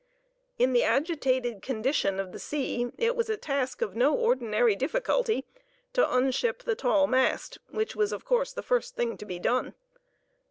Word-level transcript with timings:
In 0.57 0.73
the 0.73 0.83
agitated 0.83 1.61
condition 1.61 2.19
of 2.19 2.31
the 2.31 2.39
sea, 2.39 2.87
it 2.97 3.15
was 3.15 3.29
a 3.29 3.37
task 3.37 3.83
of 3.83 3.95
no 3.95 4.15
ordinary 4.15 4.75
difficulty 4.75 5.45
to 5.93 6.01
unship 6.01 6.63
the 6.63 6.73
tall 6.73 7.05
mast, 7.05 7.59
which 7.69 7.95
was 7.95 8.11
of 8.11 8.25
course 8.25 8.51
the 8.51 8.63
first 8.63 8.95
thing 8.95 9.15
to 9.17 9.25
be 9.27 9.37
done. 9.37 9.75